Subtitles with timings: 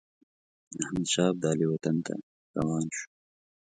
[0.83, 2.13] احمدشاه ابدالي وطن ته
[2.57, 3.05] روان شو.